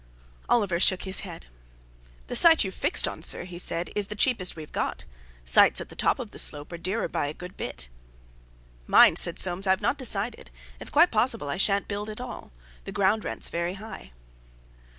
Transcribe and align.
Oliver 0.49 0.79
shook 0.79 1.03
his 1.03 1.19
head. 1.19 1.45
The 2.25 2.35
site 2.35 2.63
you've 2.63 2.73
fixed 2.73 3.07
on, 3.07 3.21
Sir, 3.21 3.43
he 3.43 3.59
said, 3.59 3.91
"is 3.95 4.07
the 4.07 4.15
cheapest 4.15 4.55
we've 4.55 4.71
got. 4.71 5.05
Sites 5.45 5.79
at 5.79 5.89
the 5.89 5.95
top 5.95 6.17
of 6.17 6.31
the 6.31 6.39
slope 6.39 6.71
are 6.71 6.77
dearer 6.79 7.07
by 7.07 7.27
a 7.27 7.35
good 7.35 7.55
bit." 7.55 7.87
"Mind," 8.87 9.19
said 9.19 9.37
Soames, 9.37 9.67
"I've 9.67 9.79
not 9.79 9.99
decided; 9.99 10.49
it's 10.79 10.89
quite 10.89 11.11
possible 11.11 11.49
I 11.49 11.57
shan't 11.57 11.87
build 11.87 12.09
at 12.09 12.19
all. 12.19 12.51
The 12.85 12.91
ground 12.91 13.23
rent's 13.23 13.49
very 13.49 13.75
high." 13.75 14.09